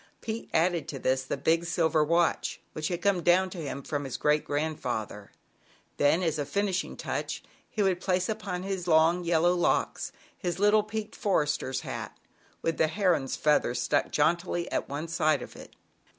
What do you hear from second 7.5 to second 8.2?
he would